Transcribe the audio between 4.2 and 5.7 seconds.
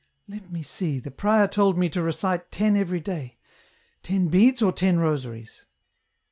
beads or ten rosaries